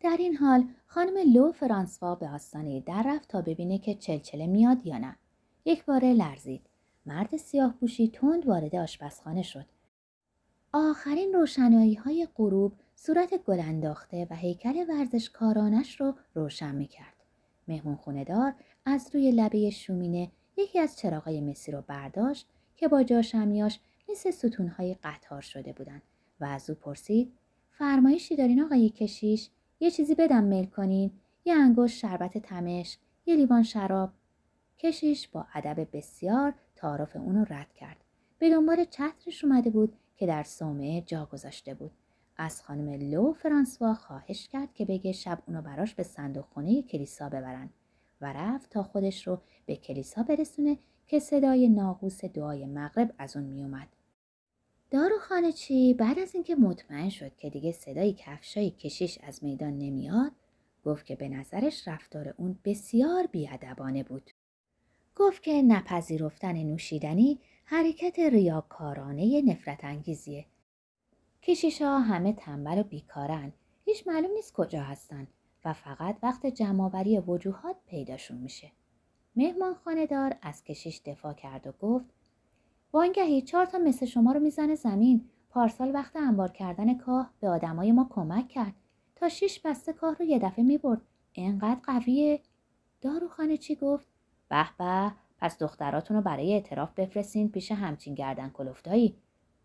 در 0.01 0.15
این 0.20 0.36
حال 0.36 0.63
خانم 0.86 1.13
لو 1.34 1.51
فرانسوا 1.51 2.15
به 2.15 2.30
آستانه 2.30 2.80
در 2.80 3.03
رفت 3.06 3.30
تا 3.30 3.41
ببینه 3.41 3.77
که 3.77 3.96
چلچله 3.96 4.48
میاد 4.48 4.86
یا 4.86 4.98
نه. 4.98 5.15
یک 5.65 5.86
باره 5.86 6.13
لرزید. 6.13 6.62
مرد 7.06 7.38
سیاه 7.38 7.74
پوشی 7.80 8.08
تند 8.08 8.48
وارد 8.48 8.75
آشپزخانه 8.75 9.41
شد. 9.41 9.65
آخرین 10.74 11.34
روشنایی 11.34 11.94
های 11.94 12.27
غروب 12.36 12.74
صورت 12.96 13.34
گل 13.38 13.60
انداخته 13.60 14.27
و 14.30 14.36
هیکل 14.36 14.86
ورزشکارانش 14.89 16.01
رو 16.01 16.13
روشن 16.34 16.75
می 16.75 16.88
کرد. 16.88 17.15
مهمون 17.68 17.96
خوندار 17.96 18.53
از 18.86 19.10
روی 19.13 19.32
لبه 19.32 19.70
شومینه 19.70 20.32
یکی 20.58 20.79
از 20.79 20.98
چراغای 20.98 21.41
مسی 21.41 21.72
رو 21.72 21.84
برداشت 21.88 22.48
که 22.75 22.88
با 22.88 23.03
جاشمیاش 23.03 23.79
مثل 24.10 24.31
ستونهای 24.31 24.96
قطار 25.03 25.41
شده 25.41 25.74
بودند 25.74 26.01
و 26.39 26.46
از 26.46 26.70
او 26.70 26.75
پرسید 26.75 27.34
فرمایشی 27.72 28.36
دارین 28.36 28.62
آقای 28.62 28.89
کشیش؟ 28.89 29.50
یه 29.79 29.91
چیزی 29.91 30.15
بدم 30.15 30.43
میل 30.43 30.65
کنین 30.65 31.12
یه 31.46 31.53
انگوش 31.53 32.01
شربت 32.01 32.38
تمشک 32.38 33.00
یه 33.25 33.36
لیوان 33.36 33.63
شراب. 33.63 34.12
کشیش 34.79 35.27
با 35.27 35.46
ادب 35.53 35.88
بسیار 35.93 36.53
تعارف 36.75 37.15
اونو 37.15 37.46
رد 37.50 37.74
کرد. 37.74 37.98
به 38.39 38.50
دنبال 38.50 38.86
چترش 38.86 39.43
اومده 39.43 39.70
بود 39.70 39.93
که 40.17 40.27
در 40.27 40.43
صومعه 40.43 41.01
جا 41.01 41.25
گذاشته 41.25 41.74
بود. 41.74 41.91
از 42.38 42.63
خانم 42.63 42.89
لو 43.12 43.34
فرانسوا 43.34 43.93
خواهش 43.93 44.48
کرد 44.48 44.74
که 44.74 44.86
بگه 44.86 45.12
شب 45.12 45.43
اونو 45.48 45.62
براش 45.62 45.96
به 45.96 46.03
صندوق 46.03 46.46
خونه 46.46 46.81
کلیسا 46.81 47.29
ببرن. 47.29 47.70
و 48.22 48.34
رفت 48.34 48.70
تا 48.70 48.84
خودش 48.84 49.28
رو 49.28 49.42
به 49.66 49.75
کلیسا 49.75 50.24
برسونه 50.24 50.78
که 51.08 51.20
صدای 51.20 51.70
ناقوس 51.70 52.25
دعای 52.25 52.66
مغرب 52.66 53.13
از 53.18 53.36
اون 53.36 53.46
میومد. 53.46 53.88
داروخانه 54.92 55.51
چی 55.51 55.94
بعد 55.94 56.20
از 56.20 56.36
اینکه 56.36 56.56
مطمئن 56.56 57.10
شد 57.10 57.36
که 57.38 57.50
دیگه 57.50 57.72
صدای 57.72 58.13
کفشای 58.13 58.72
کشیش 58.72 59.20
از 59.24 59.44
میدان 59.44 59.78
نمیاد 59.78 60.32
گفت 60.86 61.06
که 61.06 61.16
به 61.16 61.30
نظرش 61.30 61.88
رفتار 61.88 62.34
اون 62.38 62.60
بسیار 62.66 63.28
بیادبانه 63.28 64.04
بود. 64.04 64.32
گفت 65.16 65.44
که 65.44 65.62
نپذیرفتن 65.62 66.63
نوشیدنی 66.63 67.40
حرکت 67.66 68.20
ریاکارانه 68.20 69.42
نفرت 69.42 69.84
انگیزیه. 69.84 70.46
کشیشا 71.42 72.00
همه 72.00 72.34
تنبل 72.34 72.80
و 72.80 72.84
بیکارن. 72.84 73.54
هیچ 73.86 74.08
معلوم 74.08 74.32
نیست 74.32 74.54
کجا 74.54 74.82
هستن 74.82 75.28
و 75.65 75.74
فقط 75.74 76.18
وقت 76.24 76.46
جمعآوری 76.46 77.20
وجوهات 77.20 77.75
پیداشون 77.88 78.38
میشه. 78.38 78.72
مهمان 79.36 80.06
دار 80.06 80.36
از 80.41 80.63
کشیش 80.63 81.01
دفاع 81.06 81.34
کرد 81.34 81.68
و 81.68 81.72
گفت 81.72 82.06
وانگهی 82.94 83.41
چهار 83.41 83.65
تا 83.65 83.77
مثل 83.77 84.06
شما 84.06 84.32
رو 84.32 84.39
می‌زنه 84.39 84.75
زمین. 84.75 85.30
پارسال 85.50 85.91
وقت 85.94 86.15
انبار 86.15 86.51
کردن 86.51 86.98
کاه 86.98 87.30
به 87.39 87.50
آدمای 87.50 87.91
ما 87.91 88.08
کمک 88.10 88.48
کرد. 88.48 88.74
تا 89.15 89.30
شیش 89.30 89.60
بسته 89.60 89.94
کاه 89.94 90.15
رو 90.15 90.25
یه 90.25 90.39
دفعه 90.39 90.65
می‌برد. 90.65 91.01
انقدر 91.36 91.80
قویه. 91.84 92.39
داروخانه 93.01 93.58
چی 93.58 93.75
گفت؟ 93.75 94.08
به 94.50 94.65
به 94.77 95.12
پس 95.38 95.58
دختراتون 95.58 96.18
رو 96.18 96.24
برای 96.24 96.53
اعتراف 96.53 96.94
بفرستین 96.94 97.50
پیش 97.50 97.72
همچین 97.72 98.15
گردن 98.15 98.50
کلفتایی 98.50 99.15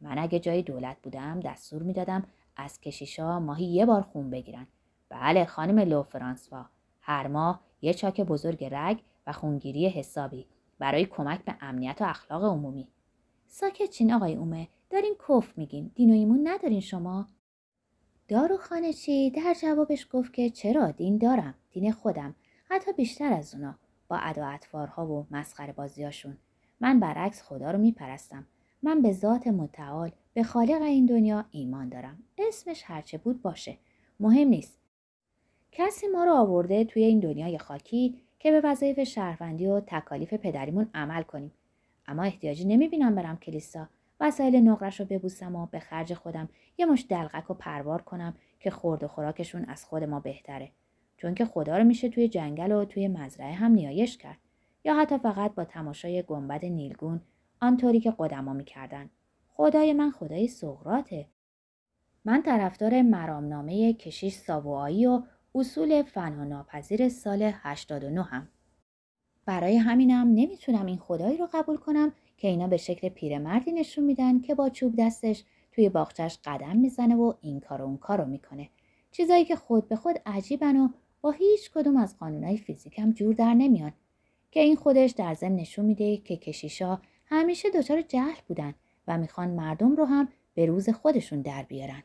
من 0.00 0.18
اگه 0.18 0.38
جای 0.38 0.62
دولت 0.62 0.96
بودم 1.02 1.40
دستور 1.40 1.82
می‌دادم 1.82 2.24
از 2.56 2.80
کشیشا 2.80 3.40
ماهی 3.40 3.64
یه 3.64 3.86
بار 3.86 4.02
خون 4.02 4.30
بگیرن. 4.30 4.66
بله 5.08 5.44
خانم 5.44 5.78
لو 5.78 6.02
فرانسوا. 6.02 6.64
هر 7.00 7.26
ماه 7.26 7.60
یه 7.82 7.94
چاک 7.94 8.20
بزرگ 8.20 8.68
رگ 8.70 9.02
و 9.26 9.32
خونگیری 9.32 9.88
حسابی 9.88 10.46
برای 10.78 11.06
کمک 11.06 11.44
به 11.44 11.54
امنیت 11.60 11.96
و 12.00 12.04
اخلاق 12.04 12.44
عمومی. 12.44 12.88
ساکت 13.46 13.90
چین 13.90 14.12
آقای 14.12 14.34
اومه 14.34 14.68
دارین 14.90 15.14
کف 15.28 15.58
میگین. 15.58 15.90
دین 15.94 16.10
و 16.10 16.12
ایمون 16.12 16.48
ندارین 16.48 16.80
شما. 16.80 17.26
داروخانه 18.28 18.92
چی؟ 18.92 19.30
در 19.30 19.54
جوابش 19.62 20.06
گفت 20.12 20.32
که 20.32 20.50
چرا؟ 20.50 20.90
دین 20.90 21.18
دارم. 21.18 21.54
دین 21.70 21.92
خودم. 21.92 22.34
حتی 22.70 22.92
بیشتر 22.92 23.32
از 23.32 23.54
اونا. 23.54 23.74
با 24.08 24.16
ادا 24.16 24.46
اطوارها 24.46 25.06
و 25.06 25.26
مسخره 25.30 25.72
بازیاشون 25.72 26.36
من 26.80 27.00
برعکس 27.00 27.42
خدا 27.42 27.70
رو 27.70 27.78
میپرستم. 27.78 28.46
من 28.82 29.02
به 29.02 29.12
ذات 29.12 29.46
متعال 29.46 30.12
به 30.34 30.42
خالق 30.42 30.82
این 30.82 31.06
دنیا 31.06 31.44
ایمان 31.50 31.88
دارم. 31.88 32.22
اسمش 32.38 32.82
هرچه 32.86 33.18
بود 33.18 33.42
باشه. 33.42 33.78
مهم 34.20 34.48
نیست. 34.48 34.78
کسی 35.78 36.06
ما 36.06 36.24
رو 36.24 36.32
آورده 36.32 36.84
توی 36.84 37.04
این 37.04 37.20
دنیای 37.20 37.58
خاکی 37.58 38.20
که 38.38 38.50
به 38.50 38.60
وظایف 38.64 39.02
شهروندی 39.02 39.66
و 39.66 39.80
تکالیف 39.80 40.34
پدریمون 40.34 40.90
عمل 40.94 41.22
کنیم. 41.22 41.52
اما 42.06 42.22
احتیاجی 42.22 42.64
نمی‌بینم 42.64 43.14
برم 43.14 43.36
کلیسا. 43.36 43.88
وسایل 44.20 44.56
نقرش 44.56 45.00
رو 45.00 45.06
ببوسم 45.06 45.56
و 45.56 45.66
به 45.66 45.78
خرج 45.78 46.14
خودم 46.14 46.48
یه 46.78 46.86
مش 46.86 47.06
دلغک 47.08 47.50
و 47.50 47.54
پروار 47.54 48.02
کنم 48.02 48.34
که 48.60 48.70
خورد 48.70 49.04
و 49.04 49.08
خوراکشون 49.08 49.64
از 49.64 49.84
خود 49.84 50.04
ما 50.04 50.20
بهتره. 50.20 50.70
چون 51.16 51.34
که 51.34 51.44
خدا 51.44 51.78
رو 51.78 51.84
میشه 51.84 52.08
توی 52.08 52.28
جنگل 52.28 52.72
و 52.72 52.84
توی 52.84 53.08
مزرعه 53.08 53.52
هم 53.52 53.72
نیایش 53.72 54.18
کرد. 54.18 54.38
یا 54.84 54.94
حتی 54.94 55.18
فقط 55.18 55.54
با 55.54 55.64
تماشای 55.64 56.22
گنبد 56.22 56.64
نیلگون 56.64 57.20
آنطوری 57.60 58.00
که 58.00 58.14
قدما 58.18 58.52
می‌کردن. 58.52 59.10
خدای 59.48 59.92
من 59.92 60.10
خدای 60.10 60.48
سقراته 60.48 61.26
من 62.24 62.42
طرفدار 62.42 63.02
مرامنامه 63.02 63.92
کشیش 63.92 64.34
ساوایی 64.34 65.06
و 65.06 65.22
اصول 65.58 66.02
فنا 66.02 66.44
ناپذیر 66.44 67.08
سال 67.08 67.50
89 67.54 68.22
هم. 68.22 68.48
برای 69.46 69.76
همینم 69.76 70.26
نمی‌تونم 70.28 70.86
این 70.86 70.98
خدایی 70.98 71.36
رو 71.36 71.48
قبول 71.52 71.76
کنم 71.76 72.12
که 72.36 72.48
اینا 72.48 72.66
به 72.66 72.76
شکل 72.76 73.08
پیرمردی 73.08 73.72
نشون 73.72 74.04
میدن 74.04 74.40
که 74.40 74.54
با 74.54 74.68
چوب 74.68 74.94
دستش 74.98 75.44
توی 75.72 75.88
باغچش 75.88 76.38
قدم 76.44 76.76
می‌زنه 76.76 77.16
و 77.16 77.34
این 77.40 77.60
کار 77.60 77.82
و 77.82 77.84
اون 77.84 77.96
کارو 77.96 78.24
می‌کنه. 78.24 78.68
چیزایی 79.10 79.44
که 79.44 79.56
خود 79.56 79.88
به 79.88 79.96
خود 79.96 80.16
عجیبن 80.26 80.76
و 80.76 80.88
با 81.20 81.30
هیچ 81.30 81.70
کدوم 81.70 81.96
از 81.96 82.18
قانونهای 82.18 82.56
فیزیکم 82.56 83.12
جور 83.12 83.34
در 83.34 83.54
نمیان 83.54 83.92
که 84.50 84.60
این 84.60 84.76
خودش 84.76 85.10
در 85.10 85.34
ضمن 85.34 85.56
نشون 85.56 85.84
میده 85.84 86.16
که 86.16 86.36
کشیشا 86.36 86.98
همیشه 87.26 87.70
دچار 87.70 88.02
جهل 88.02 88.40
بودن 88.48 88.74
و 89.08 89.18
می‌خوان 89.18 89.50
مردم 89.50 89.96
رو 89.96 90.04
هم 90.04 90.28
به 90.54 90.66
روز 90.66 90.88
خودشون 90.90 91.42
در 91.42 91.62
بیارن. 91.62 92.02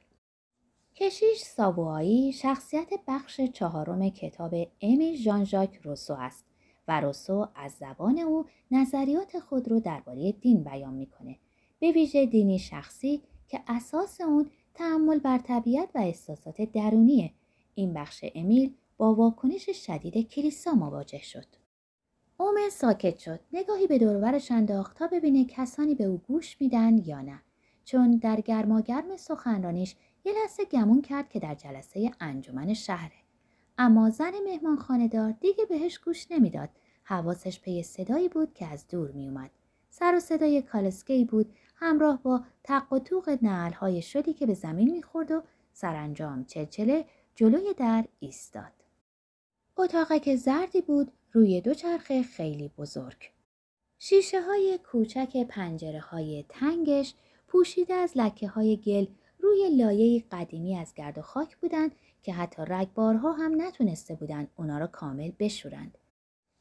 کشیش 0.95 1.41
ساوایی 1.41 2.33
شخصیت 2.33 2.89
بخش 3.07 3.41
چهارم 3.41 4.09
کتاب 4.09 4.53
امی 4.81 5.17
ژان 5.17 5.43
ژاک 5.43 5.79
روسو 5.83 6.13
است 6.13 6.45
و 6.87 7.01
روسو 7.01 7.47
از 7.55 7.71
زبان 7.71 8.19
او 8.19 8.45
نظریات 8.71 9.39
خود 9.39 9.67
رو 9.69 9.79
درباره 9.79 10.31
دین 10.31 10.63
بیان 10.63 10.93
می‌کنه. 10.93 11.37
به 11.79 11.91
ویژه 11.91 12.25
دینی 12.25 12.59
شخصی 12.59 13.21
که 13.47 13.59
اساس 13.67 14.21
اون 14.21 14.49
تحمل 14.73 15.19
بر 15.19 15.37
طبیعت 15.37 15.89
و 15.95 15.97
احساسات 15.97 16.61
درونیه. 16.61 17.31
این 17.75 17.93
بخش 17.93 18.25
امیل 18.35 18.73
با 18.97 19.15
واکنش 19.15 19.69
شدید 19.69 20.29
کلیسا 20.29 20.71
مواجه 20.71 21.21
شد. 21.21 21.45
اومه 22.37 22.69
ساکت 22.69 23.17
شد. 23.17 23.39
نگاهی 23.53 23.87
به 23.87 23.97
دورورش 23.97 24.51
انداخت 24.51 24.97
تا 24.97 25.07
ببینه 25.07 25.45
کسانی 25.45 25.95
به 25.95 26.03
او 26.03 26.17
گوش 26.17 26.61
میدن 26.61 26.97
یا 27.05 27.21
نه. 27.21 27.41
چون 27.85 28.11
در 28.11 28.41
گرماگرم 28.41 29.17
سخنرانیش 29.17 29.95
یه 30.23 30.33
لحظه 30.33 30.65
گمون 30.65 31.01
کرد 31.01 31.29
که 31.29 31.39
در 31.39 31.55
جلسه 31.55 32.11
انجمن 32.19 32.73
شهره. 32.73 33.21
اما 33.77 34.09
زن 34.09 34.31
مهمان 34.45 35.07
دار 35.07 35.31
دیگه 35.31 35.65
بهش 35.65 35.97
گوش 35.97 36.31
نمی‌داد. 36.31 36.69
حواسش 37.03 37.59
پی 37.59 37.83
صدایی 37.83 38.29
بود 38.29 38.53
که 38.53 38.67
از 38.67 38.87
دور 38.87 39.11
میومد 39.11 39.51
سر 39.89 40.15
و 40.15 40.19
صدای 40.19 40.61
کالسکی 40.61 41.25
بود. 41.25 41.53
همراه 41.75 42.23
با 42.23 42.43
تق 42.63 42.93
و 42.93 42.99
توق 42.99 43.37
نعلهای 43.41 44.01
شدی 44.01 44.33
که 44.33 44.45
به 44.45 44.53
زمین 44.53 44.91
می‌خورد 44.91 45.31
و 45.31 45.43
سرانجام 45.73 46.45
چلچله 46.45 47.05
جلوی 47.35 47.73
در 47.73 48.05
ایستاد. 48.19 48.71
که 50.21 50.35
زردی 50.35 50.81
بود 50.81 51.11
روی 51.31 51.61
دو 51.61 51.73
چرخ 51.73 52.21
خیلی 52.21 52.71
بزرگ. 52.77 53.31
شیشه 53.99 54.41
های 54.41 54.79
کوچک 54.91 55.47
پنجره 55.49 55.99
های 55.99 56.45
تنگش 56.49 57.13
پوشیده 57.47 57.93
از 57.93 58.11
لکه 58.15 58.47
های 58.47 58.77
گل 58.77 59.05
روی 59.41 59.69
لایه 59.69 60.23
قدیمی 60.31 60.77
از 60.77 60.93
گرد 60.93 61.17
و 61.17 61.21
خاک 61.21 61.57
بودند 61.57 61.91
که 62.23 62.33
حتی 62.33 62.61
رگبارها 62.67 63.31
هم 63.31 63.61
نتونسته 63.61 64.15
بودند 64.15 64.47
اونا 64.55 64.77
را 64.77 64.87
کامل 64.87 65.31
بشورند. 65.39 65.97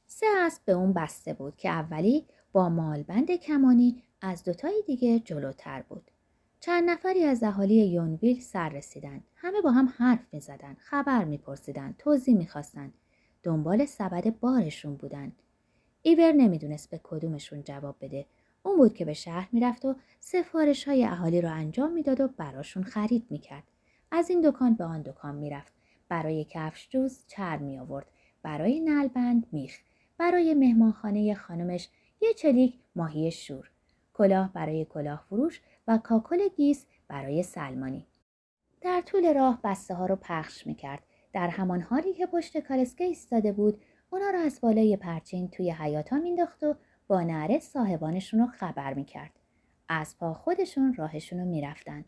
سه 0.07 0.27
اسب 0.39 0.65
به 0.65 0.73
اون 0.73 0.93
بسته 0.93 1.33
بود 1.33 1.57
که 1.57 1.69
اولی 1.69 2.27
با 2.53 2.69
مالبند 2.69 3.31
کمانی 3.31 4.03
از 4.21 4.45
دوتای 4.45 4.83
دیگه 4.87 5.19
جلوتر 5.19 5.83
بود. 5.83 6.11
چند 6.61 6.91
نفری 6.91 7.25
از 7.25 7.43
اهالی 7.43 7.87
یونویل 7.87 8.41
سر 8.41 8.69
رسیدن. 8.69 9.21
همه 9.35 9.61
با 9.61 9.71
هم 9.71 9.93
حرف 9.97 10.35
می 10.35 10.41
زدن. 10.41 10.77
خبر 10.79 11.25
می 11.25 11.39
پرسیدن. 11.39 11.95
توضیح 11.99 12.37
می 12.37 12.47
خواستن. 12.47 12.93
دنبال 13.43 13.85
سبد 13.85 14.41
بارشون 14.41 14.95
بودن. 14.95 15.33
ایور 16.03 16.33
نمی‌دونست 16.33 16.91
به 16.91 17.01
کدومشون 17.03 17.63
جواب 17.63 17.97
بده 18.01 18.27
اون 18.63 18.77
بود 18.77 18.95
که 18.95 19.05
به 19.05 19.13
شهر 19.13 19.49
می‌رفت 19.53 19.85
و 19.85 19.97
سفارش 20.21 20.89
های 20.89 21.05
اهالی 21.05 21.41
رو 21.41 21.53
انجام 21.53 21.93
می‌داد 21.93 22.21
و 22.21 22.29
براشون 22.29 22.83
خرید 22.83 23.27
می‌کرد. 23.31 23.65
از 24.11 24.31
این 24.31 24.51
دکان 24.51 24.75
به 24.75 24.85
آن 24.85 25.03
دکان 25.03 25.35
می‌رفت. 25.35 25.73
برای 26.09 26.47
کفش 26.51 26.89
جوز 26.89 27.25
چرم 27.27 27.63
می 27.63 27.79
آورد. 27.79 28.07
برای 28.43 28.81
نلبند 28.81 29.47
میخ. 29.53 29.79
برای 30.19 30.55
مهمانخانه 30.55 31.35
خانمش 31.35 31.89
یه 32.21 32.35
چلیک 32.35 32.79
ماهی 32.97 33.31
شور. 33.31 33.71
کلاه 34.15 34.53
برای 34.53 34.85
کلاه 34.85 35.25
فروش 35.29 35.61
و 35.89 35.99
کاکل 35.99 36.49
گیس 36.57 36.87
برای 37.09 37.43
سلمانی. 37.43 38.07
در 38.81 39.01
طول 39.01 39.35
راه 39.35 39.61
بسته 39.65 39.95
ها 39.95 40.07
رو 40.07 40.17
پخش 40.17 40.67
می‌کرد. 40.67 41.03
در 41.33 41.49
همان 41.49 41.81
حالی 41.81 42.13
که 42.13 42.27
پشت 42.27 42.59
کالسکه 42.59 43.05
ایستاده 43.05 43.53
بود 43.53 43.83
اونا 44.11 44.31
رو 44.31 44.39
از 44.39 44.61
بالای 44.61 44.97
پرچین 44.97 45.49
توی 45.49 45.71
حیاتا 45.71 46.17
مینداخت 46.17 46.63
و 46.63 46.75
با 47.11 47.23
نره 47.23 47.59
صاحبانشون 47.59 48.41
رو 48.41 48.47
خبر 48.47 48.95
می‌کرد. 48.95 49.31
از 49.89 50.19
پا 50.19 50.35
خودشون 50.35 50.95
راهشون 50.95 51.39
رو 51.39 51.45
می‌رفتن. 51.45 52.05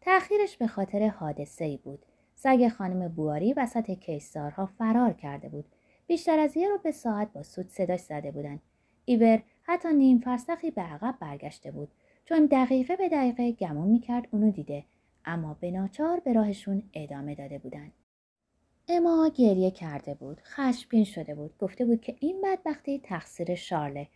تأخیرش 0.00 0.56
به 0.56 0.66
خاطر 0.66 1.08
حادثه 1.08 1.64
ای 1.64 1.76
بود. 1.76 2.06
سگ 2.34 2.68
خانم 2.68 3.08
بواری 3.08 3.52
وسط 3.52 3.90
کیسارها 3.90 4.66
فرار 4.66 5.12
کرده 5.12 5.48
بود. 5.48 5.64
بیشتر 6.06 6.38
از 6.38 6.56
یه 6.56 6.68
رو 6.68 6.78
به 6.78 6.92
ساعت 6.92 7.32
با 7.32 7.42
سود 7.42 7.68
صداش 7.68 8.00
زده 8.00 8.30
بودن. 8.30 8.60
ایور 9.04 9.42
حتی 9.62 9.88
نیم 9.92 10.18
فرسخی 10.18 10.70
به 10.70 10.82
عقب 10.82 11.14
برگشته 11.20 11.70
بود 11.70 11.88
چون 12.24 12.46
دقیقه 12.46 12.96
به 12.96 13.08
دقیقه 13.08 13.52
گمون 13.52 13.88
می‌کرد 13.88 14.28
اونو 14.30 14.50
دیده 14.50 14.84
اما 15.24 15.56
به 15.60 15.70
ناچار 15.70 16.20
به 16.20 16.32
راهشون 16.32 16.82
ادامه 16.94 17.34
داده 17.34 17.58
بودن. 17.58 17.92
اما 18.88 19.30
گریه 19.34 19.70
کرده 19.70 20.14
بود 20.14 20.40
خشمگین 20.40 21.04
شده 21.04 21.34
بود 21.34 21.58
گفته 21.58 21.84
بود 21.84 22.00
که 22.00 22.16
این 22.20 22.40
بدبختی 22.44 22.98
تقصیر 22.98 23.54
شارله 23.54 24.08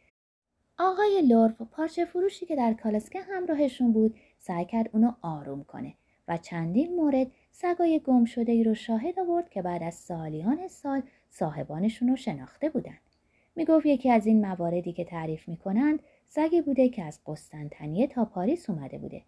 آقای 0.85 1.23
لورف 1.23 1.63
پارچه 1.63 2.05
فروشی 2.05 2.47
که 2.47 2.57
در 2.57 2.73
کالسکه 2.73 3.21
همراهشون 3.21 3.93
بود 3.93 4.15
سعی 4.39 4.65
کرد 4.65 4.91
اونو 4.93 5.13
آروم 5.23 5.65
کنه 5.65 5.95
و 6.29 6.37
چندین 6.37 6.97
مورد 6.97 7.27
سگای 7.51 8.01
گم 8.05 8.25
شده 8.25 8.53
ای 8.53 8.65
رو 8.65 8.75
شاهد 8.75 9.19
آورد 9.19 9.51
که 9.51 9.63
بعد 9.63 9.83
از 9.83 9.95
سالیان 9.95 10.69
سال 10.69 11.03
صاحبانشون 11.31 12.09
رو 12.09 12.17
شناخته 12.17 12.69
بودند. 12.69 13.01
می‌گفت 13.57 13.87
یکی 13.87 14.11
از 14.11 14.27
این 14.27 14.47
مواردی 14.47 14.93
که 14.93 15.05
تعریف 15.05 15.49
می‌کنند 15.49 16.03
سگی 16.29 16.63
بوده 16.63 16.89
که 16.89 17.05
از 17.05 17.21
قسطنطنیه 17.27 18.07
تا 18.07 18.25
پاریس 18.25 18.71
اومده 18.71 18.99
بوده. 18.99 19.23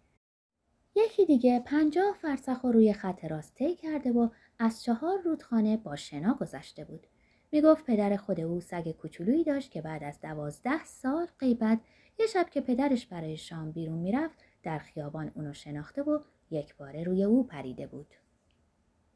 یکی 0.95 1.25
دیگه 1.25 1.59
پنجاه 1.59 2.15
فرسخ 2.21 2.65
رو 2.65 2.71
روی 2.71 2.93
خط 2.93 3.25
راست 3.25 3.63
کرده 3.81 4.11
و 4.11 4.29
از 4.59 4.83
چهار 4.83 5.21
رودخانه 5.21 5.77
با 5.77 5.95
شنا 5.95 6.33
گذشته 6.33 6.83
بود. 6.85 7.07
می 7.51 7.61
گفت 7.61 7.85
پدر 7.85 8.17
خود 8.17 8.39
او 8.39 8.61
سگ 8.61 8.91
کوچولویی 8.91 9.43
داشت 9.43 9.71
که 9.71 9.81
بعد 9.81 10.03
از 10.03 10.21
دوازده 10.21 10.83
سال 10.85 11.27
غیبت 11.39 11.79
یه 12.19 12.27
شب 12.27 12.49
که 12.49 12.61
پدرش 12.61 13.05
برای 13.07 13.37
شام 13.37 13.71
بیرون 13.71 13.97
می‌رفت 13.97 14.39
در 14.63 14.79
خیابان 14.79 15.31
اونو 15.35 15.53
شناخته 15.53 16.01
و 16.01 16.19
یک 16.51 16.75
باره 16.75 17.03
روی 17.03 17.23
او 17.23 17.47
پریده 17.47 17.87
بود. 17.87 18.07